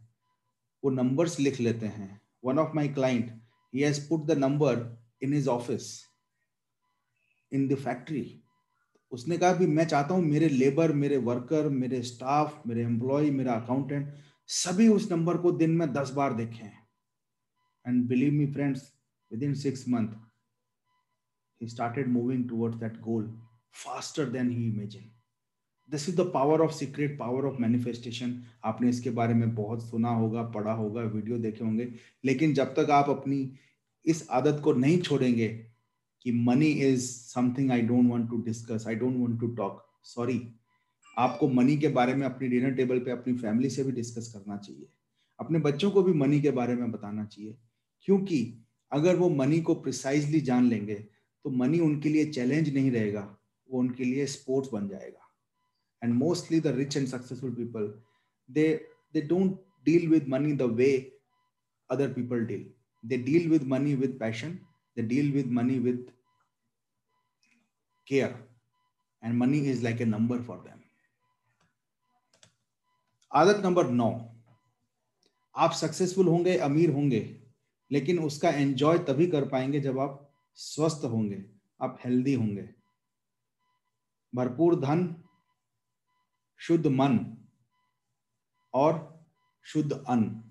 वो 0.84 0.92
नंबर्स 0.92 1.40
लिख 1.40 1.60
लेते 1.60 1.86
हैं। 1.86 2.22
One 2.46 2.60
of 2.60 2.76
my 2.76 2.88
client 2.88 3.43
he 3.74 3.82
has 3.82 4.08
put 4.10 4.26
the 4.26 4.38
number 4.38 4.86
in 5.22 5.34
his 5.34 5.48
office 5.48 5.90
in 7.52 7.68
the 7.68 7.76
factory 7.76 8.24
उसने 9.12 9.38
कहा 9.38 9.54
भी 9.54 9.68
मैं 9.68 9.86
चाहता 9.86 10.14
हूँ 10.14 10.24
मेरे 10.24 10.50
लेबर 10.50 10.92
मेरे 10.94 11.18
वर्कर 11.18 11.70
मेरे 11.70 12.02
स्टाफ 12.04 12.62
मेरे 12.68 12.84
एम्प्लॉय 12.84 13.32
मेरा 13.32 13.54
अकाउंटेंट 13.54 14.14
सभी 14.48 14.88
उस 14.88 15.12
नंबर 15.12 15.38
को 15.38 15.52
दिन 15.52 15.72
में 15.72 15.92
दस 15.94 16.10
बार 16.10 16.34
देखें। 16.34 16.68
And 17.88 18.08
believe 18.08 18.34
me 18.34 18.46
friends 18.54 18.92
within 19.44 19.54
six 19.54 19.88
month 19.90 20.16
he 21.62 21.68
started 21.70 22.08
moving 22.14 22.40
towards 22.48 22.78
that 22.80 22.96
goal 23.02 23.26
faster 23.72 24.24
than 24.26 24.50
he 24.50 24.64
imagined. 24.68 25.12
This 25.92 26.08
is 26.10 26.16
the 26.18 26.22
power 26.34 26.62
of 26.62 26.72
secret 26.72 27.18
power 27.20 27.46
of 27.46 27.62
manifestation 27.62 28.42
आपने 28.66 28.90
इसके 28.90 29.10
बारे 29.10 29.34
में 29.34 29.54
बहुत 29.56 29.84
सुना 29.84 30.10
होगा, 30.10 30.44
पढ़ा 30.44 30.74
होगा, 30.74 31.02
वीडियो 31.02 31.38
देखे 31.38 31.64
होंगे। 31.66 31.88
लेकिन 32.26 32.54
जब 32.54 32.74
तक 32.76 32.90
आप 32.92 33.10
अपनी 33.10 33.52
इस 34.06 34.28
आदत 34.32 34.62
को 34.64 34.74
नहीं 34.74 34.98
छोड़ेंगे 35.02 35.48
कि 36.22 36.32
money 36.32 36.66
is 36.66 37.10
something 37.10 37.72
I 37.72 37.82
don't 37.82 38.10
want 38.10 38.30
to 38.30 38.42
discuss 38.42 38.86
I 38.88 38.96
don't 38.96 39.18
want 39.18 39.40
to 39.40 39.48
talk 39.48 39.86
sorry 40.04 40.42
आपको 41.18 41.48
मनी 41.50 41.78
के 41.78 41.88
बारे 41.88 42.14
में 42.14 42.26
अपनी 42.26 42.48
डिनर 42.48 42.72
टेबल 42.72 43.00
पे, 43.00 43.12
अपनी 43.12 43.34
फैमिली 43.34 43.70
से 43.70 43.84
भी 43.84 43.92
डिस्कस 43.92 44.32
करना 44.34 44.58
चाहिए। 44.58 44.88
अपने 45.40 45.60
बच्चों 45.60 45.92
को 45.92 46.04
भी 46.04 46.14
मनी 46.14 46.42
के 46.42 46.52
बारे 46.52 46.76
में 46.76 46.92
बताना 46.92 47.26
चाहिए। 47.26 47.56
क्योंकि 48.02 48.66
अगर 48.92 49.16
वो 49.16 49.30
मनी 49.30 49.60
को 49.62 49.76
प्रिसाइजली 49.76 50.42
जान 50.42 50.66
लेंगे 50.66 50.96
तो 50.96 51.50
मनी 51.50 51.80
उनके 51.80 52.10
लिए 52.10 52.26
चैलेंज 52.26 52.74
नहीं 52.74 52.92
रहेगा, 52.92 53.22
वो 53.70 53.80
उनके 53.80 54.04
लिए 54.04 54.26
स्पोर्ट्स 54.26 54.70
बन 54.74 54.88
जाएगा। 54.88 55.23
And 56.04 56.14
mostly 56.14 56.60
the 56.60 56.76
rich 56.78 56.98
and 56.98 57.08
successful 57.08 57.54
people 57.56 57.88
they 58.50 58.66
they 59.14 59.22
don't 59.22 59.58
deal 59.86 60.08
with 60.10 60.28
money 60.30 60.54
the 60.54 60.62
way 60.74 60.92
other 61.90 62.14
people 62.14 62.46
deal 62.46 62.70
they 63.04 63.18
deal 63.24 63.50
with 63.50 63.64
money 63.68 63.96
with 63.96 64.18
passion 64.20 64.60
they 64.98 65.02
deal 65.04 65.32
with 65.32 65.52
money 65.52 65.80
with 65.80 66.06
care 68.08 68.36
and 69.24 69.34
money 69.34 69.60
is 69.72 69.84
like 69.84 70.02
a 70.02 70.06
number 70.06 70.42
for 70.42 70.58
them 70.58 70.82
आदत 73.32 73.64
number 73.66 73.88
नौ। 73.90 74.10
आप 75.56 75.72
successful 75.72 76.28
होंगे, 76.28 76.58
अमीर 76.58 76.90
होंगे, 76.90 77.20
लेकिन 77.92 78.20
उसका 78.20 78.50
enjoy 78.50 78.98
तभी 79.00 79.28
कर 79.28 79.48
पाएँगे 79.50 79.80
जब 79.80 80.00
आप 80.00 80.20
स्वस्थ 80.58 81.06
होंगे, 81.06 81.44
आप 81.80 81.98
हेल्दी 82.06 82.34
होंगे। 82.34 82.68
भरपूर 84.34 84.76
धन 84.80 85.04
शुद्ध 86.64 86.88
मन 86.88 87.20
और 88.74 88.94
शुद्ध 89.66 89.92
अन्न। 89.92 90.42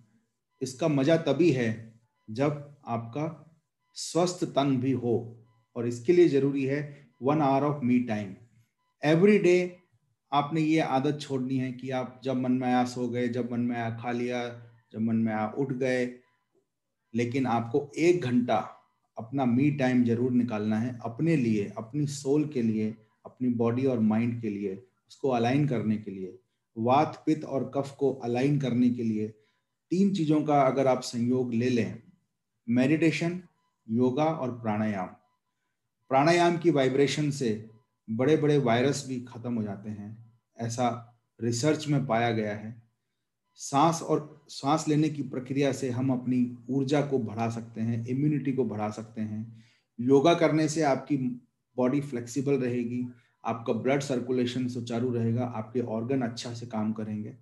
इसका 0.63 0.89
मज़ा 0.89 1.17
तभी 1.19 1.51
है 1.53 1.71
जब 2.29 2.77
आपका 2.87 3.25
स्वस्थ 3.97 4.45
तन 4.47 4.77
भी 4.81 4.93
हो, 4.93 5.15
और 5.77 5.87
इसके 5.87 6.13
लिए 6.13 6.29
ज़रूरी 6.29 6.65
है 6.65 6.81
one 7.23 7.41
hour 7.43 7.65
of 7.65 7.85
me 7.85 7.99
time 8.01 8.35
every 9.03 9.39
day 9.39 9.57
आपने 10.33 10.61
ये 10.61 10.81
आदत 10.81 11.19
छोड़नी 11.21 11.57
है 11.59 11.73
कि 11.73 11.91
आप 11.93 12.21
जब 12.25 12.37
मन 12.37 12.53
में 12.53 12.67
आया 12.69 12.85
सो 12.87 13.09
गए, 13.09 13.29
जब 13.29 13.53
मन 13.53 13.61
में 13.61 13.77
आया 13.77 13.91
खा 13.97 14.13
लिया, 14.13 14.49
जब 14.93 15.01
मन 15.01 15.17
में 15.17 15.33
आया 15.33 15.47
उठ 15.59 15.73
गए, 15.75 16.05
लेकिन 17.15 17.47
आपको 17.47 17.91
एक 17.99 18.25
घंटा 18.25 18.57
अपना 19.17 19.45
मी 19.47 19.71
टाइम 19.71 20.05
ज़रूर 20.05 20.31
निकालना 20.33 20.79
है 20.79 20.99
अपने 21.05 21.37
लिए, 21.37 21.73
अपनी 21.79 22.07
सोल 22.09 22.49
के 22.49 22.63
लिए, 22.63 22.95
अपनी 23.27 23.49
बॉडी 23.55 23.87
और 23.87 23.99
माइंड 24.01 24.41
के 24.43 24.51
लिए। 24.51 24.83
उसको 25.13 25.29
अलाइन 25.29 25.67
करने 25.69 25.97
के 25.97 26.11
लिए, 26.11 26.39
वात, 26.77 27.23
पित्त 27.27 27.45
और 27.45 27.71
कफ 27.75 27.95
को 27.99 28.13
अलाइन 28.25 28.59
करने 28.61 28.89
के 28.91 29.03
लिए 29.03 29.27
तीन 29.93 30.13
चीज़ों 30.15 30.41
का 30.43 30.61
अगर 30.63 30.87
आप 30.87 31.01
संयोग 31.01 31.53
ले 31.55 31.69
लें 31.71 32.03
मेडिटेशन 32.69 33.41
योगा 33.87 34.25
और 34.25 34.51
प्राणायाम। 34.61 35.09
प्राणायाम 36.11 36.57
की 36.59 36.71
वाइब्रेशन 36.71 37.31
से 37.31 37.51
बड़े 38.09 38.37
बड़े 38.37 38.59
वायरस 38.59 39.05
भी 39.09 39.21
खत्म 39.21 39.55
हो 39.55 39.63
जाते 39.63 39.91
हैं, 39.91 40.33
ऐसा 40.59 40.89
रिसर्च 41.41 41.89
में 41.89 42.07
पाया 42.07 42.31
गया 42.31 42.55
है। 42.57 42.75
सांस 43.59 44.03
और 44.03 44.45
सांस 44.49 44.89
लेने 44.89 45.09
की 45.09 45.23
प्रक्रिया 45.23 45.73
से 45.73 45.91
हम 45.91 46.13
अपनी 46.13 46.57
ऊर्जा 46.71 47.01
को 47.03 47.19
बढ़ा 47.19 47.49
सकते 47.51 47.81
हैं 47.81 48.07
इम्यूनिटी 48.07 48.53
को 48.53 48.65
बढ़ा 48.65 48.91
सकते 48.91 49.21
हैं। 49.21 49.65
योगा 49.99 50.35
करने 50.35 50.69
से 50.69 50.83
आपकी 50.83 51.17
बॉडी 51.77 52.01
फ्लेक्सिबल 52.01 52.55
रहेगी 52.55 53.07
आपका 53.45 53.73
ब्लड 53.73 54.03
सर्कुलेशन 54.03 54.69
सुचारू 54.69 55.11
रहेगा, 55.13 55.45
आपके 55.47 55.81
ऑर्गन 55.81 56.23
अच्छा 56.23 56.53
से 56.55 56.67
काम 56.67 56.93
करेंगे। 56.93 57.35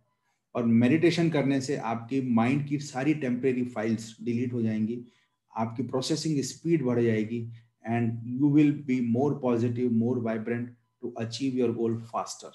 और 0.55 0.65
मेडिटेशन 0.65 1.29
करने 1.31 1.61
से 1.61 1.77
आपकी 1.77 2.21
माइंड 2.35 2.67
की 2.69 2.79
सारी 2.79 3.15
टेम्परेरी 3.15 3.65
फाइल्स 3.65 4.17
डिलीट 4.23 4.53
हो 4.53 4.63
जाएँगी, 4.63 5.05
आपकी 5.53 5.83
प्रोसेसिंग 5.83 6.41
स्पीड 6.43 6.85
बढ़ 6.85 7.01
जाएगी 7.01 7.41
and 7.85 8.21
you 8.25 8.51
will 8.53 8.73
be 8.87 9.01
more 9.11 9.39
positive 9.43 9.93
more 9.93 10.19
vibrant 10.19 10.75
to 11.03 11.11
achieve 11.19 11.59
your 11.59 11.73
goal 11.73 11.97
faster 12.03 12.51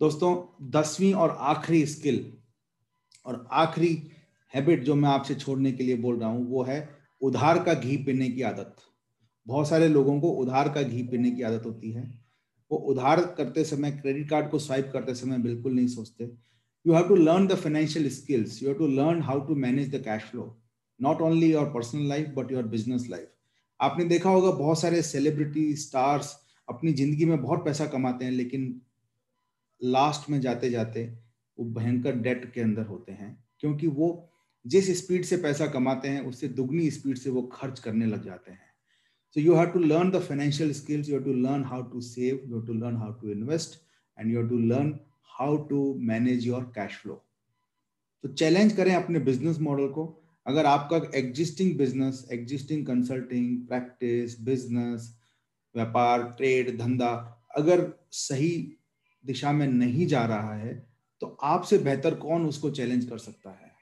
दोस्तों, 0.00 0.36
दसवीं 0.70 1.12
और 1.14 1.36
आखिरी 1.40 1.84
स्किल 1.86 2.32
और 3.26 3.46
आखिरी 3.52 4.02
हैबिट 4.54 4.84
जो 4.84 4.94
मैं 4.94 5.08
आपसे 5.08 5.34
छोड़ने 5.34 5.72
के 5.72 5.84
लिए 5.84 5.96
बोल 5.96 6.18
रहा 6.20 6.28
हूँ, 6.28 6.46
वो 6.48 6.62
है 6.62 6.88
उधार 7.22 7.62
का 7.64 7.74
घी 7.74 7.96
पीने 7.96 8.28
की 8.30 8.42
आदत। 8.42 8.76
बहुत 9.50 9.68
सारे 9.68 9.88
लोगों 9.88 10.20
को 10.20 10.30
उधार 10.42 10.68
का 10.68 10.82
घी 10.82 11.02
पीने 11.02 11.30
की 11.30 11.42
आदत 11.42 11.66
होती 11.66 11.90
है। 11.92 12.02
वो 12.70 12.78
उधार 12.90 13.20
करते 13.38 13.64
समय 13.64 13.90
क्रेडिट 13.92 14.28
कार्ड 14.30 14.50
को 14.50 14.58
स्वाइप 14.58 14.90
करते 14.92 15.14
समय 15.14 15.38
बिल्कुल 15.38 15.72
नहीं 15.72 15.86
सोचते। 15.88 16.24
You 16.84 16.94
have 16.94 17.08
to 17.08 17.16
learn 17.16 17.46
the 17.46 17.54
financial 17.56 18.08
skills 18.10 18.62
you 18.62 18.68
have 18.68 18.78
to 18.78 18.86
learn 18.88 19.22
how 19.22 19.40
to 19.40 19.54
manage 19.56 19.94
the 19.94 20.02
cash 20.04 20.22
flow 20.22 20.44
not 21.00 21.20
only 21.20 21.50
your 21.52 21.66
personal 21.70 22.08
life 22.08 22.28
but 22.36 22.52
your 22.52 22.66
business 22.68 23.06
life 23.10 23.28
आपने 23.80 24.04
देखा 24.04 24.30
होगा 24.30 24.50
बहुत 24.50 24.80
सारे 24.80 25.02
सेलिब्रिटी 25.02 25.74
स्टार्स 25.76 26.34
अपनी 26.68 26.92
ज़िंदगी 26.92 27.24
में 27.24 27.40
बहुत 27.42 27.64
पैसा 27.64 27.86
कमाते 27.86 28.24
हैं, 28.24 28.32
लेकिन 28.32 28.80
लास्ट 29.80 30.28
में 30.30 30.40
जाते 30.40 30.70
जाते 30.70 31.04
वो 31.58 31.64
भयंकर 31.72 32.16
डेट 32.18 32.52
के 32.52 32.60
अंदर 32.60 32.84
होते 32.86 33.12
हैं। 33.12 33.36
क्योंकि 33.60 33.86
वो 33.86 34.08
जिस 34.64 34.90
स्पीड 34.98 35.24
से 35.24 35.36
पैसा 35.36 35.66
कमाते 35.66 36.08
हैं, 36.08 36.20
उससे 36.20 36.48
दुगनी 36.48 36.90
स्पीड 36.90 37.18
से 37.18 37.30
वो 37.30 37.42
खर्च 37.52 37.78
करने 37.78 38.06
लग 38.06 38.24
जाते 38.24 38.50
हैं। 38.50 38.69
So 39.30 39.40
you 39.40 39.54
have 39.54 39.72
to 39.72 39.80
learn 39.92 40.10
the 40.10 40.20
financial 40.20 40.72
skills, 40.74 41.08
you 41.08 41.14
have 41.14 41.24
to 41.24 41.36
learn 41.46 41.62
how 41.62 41.82
to 41.82 42.00
save, 42.00 42.40
you 42.48 42.54
have 42.56 42.66
to 42.66 42.74
learn 42.74 42.96
how 42.96 43.12
to 43.22 43.32
invest, 43.32 43.78
and 44.18 44.30
you 44.30 44.38
have 44.38 44.48
to 44.48 44.58
learn 44.72 44.98
how 45.38 45.52
to 45.68 45.82
manage 46.12 46.46
your 46.46 46.64
cash 46.78 46.96
flow. 47.02 47.20
तो 48.24 48.28
challenge 48.28 48.72
करें 48.76 48.94
अपने 48.94 49.18
business 49.28 49.58
model 49.60 49.86
को। 49.92 50.04
अगर 50.46 50.66
आपका 50.66 50.96
existing 51.18 51.76
business 51.78 52.26
existing 52.32 52.84
consulting 52.86 53.56
practice 53.68 54.40
business 54.44 55.08
व्यापार 55.74 56.22
trade 56.38 56.76
धंधा 56.78 57.12
अगर 57.56 57.82
सही 58.12 58.52
दिशा 59.24 59.52
में 59.52 59.66
नहीं 59.66 60.06
जा 60.06 60.24
रहा 60.26 60.54
है 60.54 60.74
तो 61.20 61.26
आपसे 61.44 61.78
बेहतर 61.78 62.14
कौन 62.24 62.46
उसको 62.46 62.70
चैलेंज 62.70 63.04
कर 63.08 63.18
सकता 63.18 63.50
है? 63.50 63.72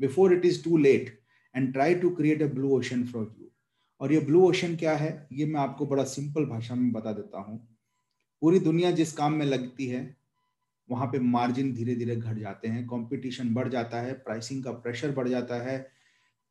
Before 0.00 0.32
it 0.34 0.44
is 0.46 0.62
too 0.64 0.76
late 0.76 1.18
and 1.54 1.72
try 1.72 1.94
to 1.94 2.10
create 2.16 2.42
a 2.42 2.46
blue 2.54 2.70
ocean 2.78 3.04
for 3.06 3.34
you 3.40 3.48
और 4.02 4.12
ये 4.12 4.20
ब्लू 4.20 4.40
ओशन 4.44 4.74
क्या 4.76 4.96
है, 4.96 5.28
ये 5.32 5.46
मैं 5.46 5.60
आपको 5.60 5.86
बड़ा 5.86 6.04
सिंपल 6.04 6.44
भाषा 6.46 6.74
में 6.74 6.90
बता 6.92 7.12
देता 7.12 7.40
हूँ। 7.40 7.58
पूरी 8.42 8.58
दुनिया 8.60 8.90
जिस 8.90 9.12
काम 9.12 9.32
में 9.32 9.46
लगती 9.46 9.86
है, 9.86 10.16
वहाँ 10.88 11.06
पे 11.06 11.18
मार्जिन 11.18 11.72
धीरे 11.74 11.94
धीरे 11.94 12.16
घट 12.16 12.38
जाते 12.38 12.68
हैं 12.68 12.86
कंपटीशन 12.86 13.52
बढ़ 13.54 13.68
जाता 13.68 14.00
है 14.00 14.12
प्राइसिंग 14.14 14.64
का 14.64 14.72
प्रेशर 14.72 15.10
बढ़ 15.12 15.28
जाता 15.28 15.62
है 15.62 15.78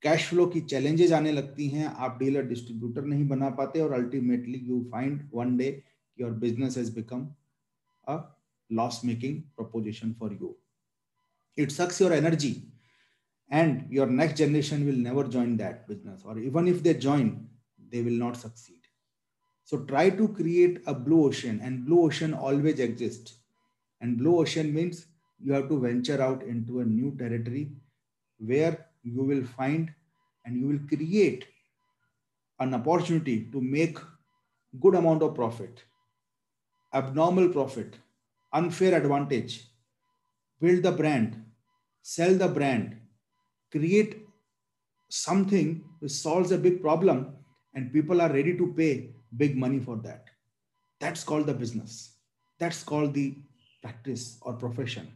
कैश 0.03 0.27
फ्लो 0.29 0.45
की 0.45 0.61
चैलेंजेस 0.61 1.11
आने 1.11 1.31
लगती 1.31 1.67
हैं, 1.69 1.85
आप 1.85 2.17
डीलर 2.19 2.45
डिस्ट्रीब्यूटर 2.47 3.05
नहीं 3.05 3.27
बना 3.27 3.49
पाते 3.51 3.81
और 3.81 3.93
ultimately 3.93 4.59
you 4.59 4.79
find 4.91 5.29
one 5.33 5.55
day 5.57 5.67
your 6.17 6.31
business 6.39 6.77
has 6.77 6.95
become 6.95 7.27
a 8.07 8.17
loss 8.69 9.01
making 9.05 9.41
proposition 9.59 10.13
for 10.19 10.33
you 10.33 10.55
it 11.57 11.71
sucks 11.71 12.01
your 12.01 12.13
energy 12.13 12.51
and 13.51 13.85
your 13.89 14.07
next 14.07 14.37
generation 14.37 14.85
will 14.85 14.95
never 14.95 15.25
join 15.25 15.57
that 15.57 15.87
business. 15.87 16.23
Or 16.25 16.39
even 16.39 16.67
if 16.67 16.81
they 16.81 16.93
join 16.95 17.47
they 17.91 18.01
will 18.01 18.11
not 18.13 18.37
succeed. 18.37 18.79
So 19.65 19.79
try 19.79 20.09
to 20.09 20.27
create 20.29 20.81
a 20.87 20.93
blue 20.93 21.25
ocean. 21.25 21.59
And 21.61 21.85
blue 21.85 22.05
ocean 22.05 22.33
always 22.33 22.79
exists. 22.79 23.35
And 23.99 24.17
blue 24.17 24.39
ocean 24.39 24.73
means 24.73 25.07
you 25.43 25.53
have 25.53 25.67
to 25.67 25.79
venture 25.79 26.21
out 26.21 26.41
into 26.43 26.79
a 26.79 26.85
new 26.85 27.15
territory 27.17 27.71
where 28.39 28.87
you 29.03 29.23
will 29.23 29.43
find 29.43 29.91
and 30.45 30.57
you 30.57 30.67
will 30.67 30.79
create 30.87 31.45
an 32.59 32.73
opportunity 32.73 33.49
to 33.51 33.59
make 33.59 33.97
good 34.79 34.95
amount 34.95 35.21
of 35.23 35.35
profit 35.35 35.83
abnormal 36.93 37.49
profit 37.49 37.95
unfair 38.53 38.95
advantage 38.95 39.65
build 40.59 40.83
the 40.83 40.91
brand 40.91 41.43
sell 42.01 42.33
the 42.35 42.47
brand 42.47 43.00
create 43.70 44.26
something 45.08 45.84
which 46.00 46.12
solves 46.12 46.52
a 46.52 46.58
big 46.58 46.80
problem 46.80 47.34
and 47.74 47.92
people 47.92 48.20
are 48.20 48.32
ready 48.32 48.56
to 48.56 48.72
pay 48.76 49.10
big 49.36 49.56
money 49.56 49.78
for 49.78 49.96
that. 49.96 50.24
That's 51.00 51.24
called 51.24 51.46
the 51.46 51.54
business. 51.54 52.12
That's 52.58 52.82
called 52.82 53.14
the 53.14 53.36
practice 53.82 54.38
or 54.42 54.54
profession. 54.54 55.12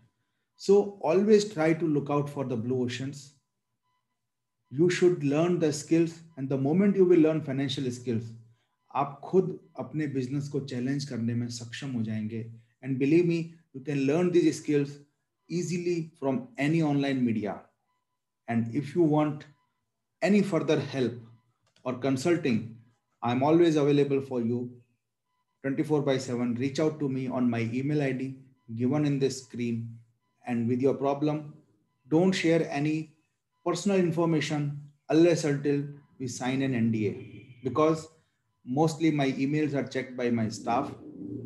So 0.56 0.98
always 1.00 1.52
try 1.52 1.72
to 1.72 1.86
look 1.86 2.10
out 2.10 2.28
for 2.28 2.44
the 2.44 2.56
blue 2.56 2.84
oceans. 2.84 3.32
You 4.70 4.90
should 4.90 5.24
learn 5.24 5.58
the 5.58 5.72
skills 5.72 6.20
and 6.36 6.48
the 6.48 6.58
moment 6.58 6.96
you 6.96 7.04
will 7.04 7.20
learn 7.20 7.40
financial 7.42 7.90
skills, 7.90 8.24
आप 8.94 9.20
खुद 9.24 9.58
अपने 9.78 10.06
business 10.14 10.48
को 10.48 10.60
challenge 10.60 11.04
करने 11.08 11.34
में 11.34 11.48
सक्षम 11.48 11.90
हो 11.96 12.02
जाएंगे 12.02 12.38
and 12.84 12.98
believe 12.98 13.26
me 13.26 13.38
you 13.76 13.82
can 13.86 13.98
learn 14.06 14.30
this 14.30 14.56
skills 14.58 14.98
easily 15.58 16.12
from 16.18 16.36
any 16.64 16.80
online 16.88 17.24
media 17.28 17.60
and 18.47 18.73
if 18.73 18.95
you 18.95 19.01
want 19.01 19.45
any 20.21 20.41
further 20.41 20.79
help 20.79 21.13
or 21.83 21.93
consulting, 21.93 22.77
I'm 23.21 23.43
always 23.43 23.75
available 23.75 24.21
for 24.21 24.41
you 24.41 24.71
24 25.63 26.01
by 26.03 26.17
7. 26.17 26.55
Reach 26.55 26.79
out 26.79 26.99
to 26.99 27.09
me 27.09 27.27
on 27.27 27.49
my 27.49 27.61
email 27.73 28.01
ID 28.03 28.35
given 28.75 29.05
in 29.05 29.17
this 29.17 29.43
screen. 29.43 29.97
And 30.45 30.67
with 30.67 30.79
your 30.79 30.93
problem, 30.93 31.55
don't 32.07 32.31
share 32.31 32.69
any 32.69 33.13
personal 33.65 33.97
information 33.97 34.79
unless 35.09 35.43
until 35.43 35.83
we 36.19 36.27
sign 36.27 36.61
an 36.61 36.73
NDA 36.73 37.63
because 37.63 38.07
mostly 38.63 39.09
my 39.09 39.31
emails 39.31 39.73
are 39.73 39.87
checked 39.87 40.15
by 40.15 40.29
my 40.29 40.49
staff. 40.49 40.91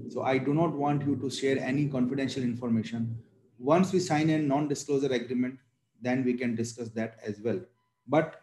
So 0.10 0.24
I 0.24 0.38
do 0.38 0.54
not 0.54 0.74
want 0.74 1.06
you 1.06 1.16
to 1.16 1.30
share 1.30 1.58
any 1.60 1.88
confidential 1.88 2.44
information. 2.44 3.18
Once 3.58 3.94
we 3.94 4.00
sign 4.00 4.30
a 4.30 4.38
non-disclosure 4.38 5.14
agreement, 5.14 5.60
then 6.02 6.24
we 6.24 6.34
can 6.34 6.56
discuss 6.56 6.90
that 6.90 7.20
as 7.26 7.42
well. 7.42 7.60
But 8.08 8.42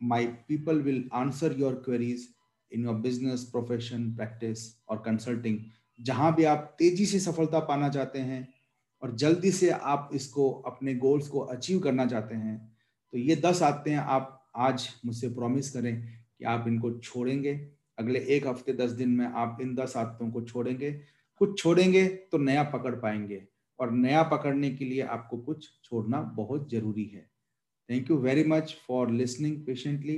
my 0.00 0.26
people 0.48 0.78
will 0.78 1.02
answer 1.12 1.52
your 1.52 1.76
queries 1.76 2.28
in 2.72 2.82
your 2.82 2.94
business, 2.94 3.44
profession, 3.44 4.14
practice 4.16 4.76
or 4.86 4.98
consulting. 4.98 5.64
जहाँ 5.98 6.34
भी 6.34 6.44
आप 6.44 6.76
तेज़ी 6.78 7.06
से 7.06 7.20
सफलता 7.20 7.60
पाना 7.68 7.88
चाहते 7.88 8.18
हैं 8.18 8.46
और 9.02 9.14
जल्दी 9.16 9.50
से 9.52 9.70
आप 9.70 10.10
इसको 10.14 10.50
अपने 10.66 10.94
गोल्स 10.94 11.28
को 11.28 11.40
अचीव 11.54 11.78
करना 11.80 12.06
चाहते 12.06 12.34
हैं 12.34 12.56
तो 13.12 13.18
ये 13.18 13.36
दस 13.36 13.62
आते 13.62 13.90
हैं 13.90 13.98
आप 13.98 14.34
आज 14.56 14.88
मुझसे 15.06 15.28
प्रॉमिस 15.28 15.70
करें 15.70 15.94
कि 16.02 16.44
आप 16.44 16.64
इनको 16.68 16.90
छोड़ेंगे 16.98 17.54
अगले 17.98 18.18
एक 18.36 18.46
हफ़्ते 18.46 18.72
दस 18.72 18.90
दिन 18.90 19.10
में 19.10 19.26
आप 19.26 19.58
इन 19.60 19.74
दस 19.74 19.96
आदतों 19.96 20.30
को 20.30 20.42
छोड़ेंगे 20.42 20.90
कुछ 21.40 21.58
छोड़ेंगे 21.58 22.06
तो 22.32 22.38
नया 22.38 22.62
पकड़ 22.74 22.94
पाएँगे 22.94 23.42
और 23.80 23.92
नया 23.92 24.22
पकड़ने 24.22 24.70
के 24.70 24.84
लिए 24.84 25.02
आपको 25.02 25.38
कुछ 25.38 25.68
छोड़ना 25.84 26.20
बहुत 26.36 26.70
ज़रूरी 26.70 27.04
है। 27.04 27.28
Thank 27.88 28.10
you 28.10 28.16
very 28.18 28.44
much 28.44 28.76
for 28.88 29.10
listening 29.10 29.64
patiently 29.66 30.16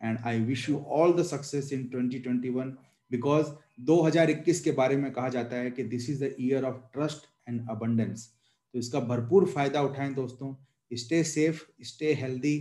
and 0.00 0.18
I 0.18 0.40
wish 0.40 0.68
you 0.68 0.78
all 0.78 1.12
the 1.12 1.22
success 1.22 1.72
in 1.72 1.88
2021 1.94 2.72
because 3.10 3.46
2021 3.86 4.60
के 4.60 4.72
बारे 4.72 4.96
में 4.96 5.10
कहा 5.12 5.28
जाता 5.28 5.56
है 5.56 5.70
कि 5.70 5.84
this 5.84 6.08
is 6.10 6.24
the 6.24 6.34
year 6.40 6.64
of 6.64 6.76
trust 6.92 7.26
and 7.48 7.68
abundance 7.70 8.26
तो 8.74 8.78
इसका 8.78 9.00
भरपूर 9.00 9.46
फ़ायदा 9.50 9.82
उठाएँ 9.82 10.12
दोस्तों। 10.14 10.54
Stay 10.90 11.22
safe 11.24 11.62
stay 11.82 12.12
healthy 12.14 12.56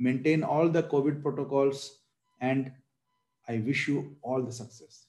maintain 0.00 0.42
all 0.44 0.70
the 0.72 0.86
COVID 0.90 1.22
protocols 1.22 1.90
and 2.40 2.70
I 3.48 3.58
wish 3.62 3.88
you 3.88 4.04
all 4.24 4.46
the 4.46 4.50
success 4.50 5.05